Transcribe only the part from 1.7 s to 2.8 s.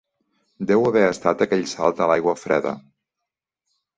salt a l'aigua freda.